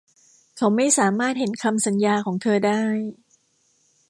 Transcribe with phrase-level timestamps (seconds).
[0.57, 2.83] เขาไม่สามารถเห็นคำสัญญาของเธอได้